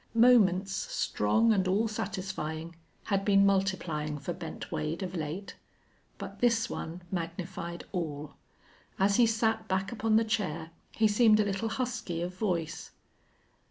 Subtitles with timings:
[0.15, 5.55] Moments strong and all satisfying had been multiplying for Bent Wade of late.
[6.17, 8.33] But this one magnified all.
[8.97, 12.89] As he sat back upon the chair he seemed a little husky of voice.